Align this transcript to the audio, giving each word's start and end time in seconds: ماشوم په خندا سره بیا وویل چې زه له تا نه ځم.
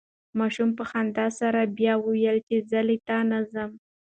ماشوم 0.39 0.69
په 0.77 0.83
خندا 0.89 1.27
سره 1.39 1.71
بیا 1.77 1.93
وویل 1.99 2.37
چې 2.47 2.57
زه 2.69 2.79
له 2.87 2.95
تا 3.07 3.17
نه 3.31 3.39
ځم. 3.51 3.71